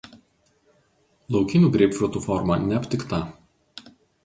Laukinių 1.35 1.69
greipfrutų 1.77 2.23
forma 2.25 2.59
neaptikta. 2.65 3.23